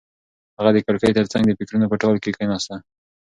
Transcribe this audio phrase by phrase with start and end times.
[0.57, 2.75] هغه د کړکۍ تر څنګ د فکرونو په ټال کې کېناسته.